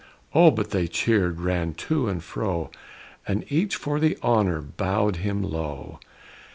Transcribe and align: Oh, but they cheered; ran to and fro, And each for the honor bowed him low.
Oh, 0.33 0.49
but 0.49 0.71
they 0.71 0.87
cheered; 0.87 1.41
ran 1.41 1.75
to 1.75 2.09
and 2.09 2.23
fro, 2.23 2.71
And 3.27 3.45
each 3.51 3.75
for 3.75 3.99
the 3.99 4.17
honor 4.23 4.59
bowed 4.59 5.17
him 5.17 5.43
low. 5.43 5.99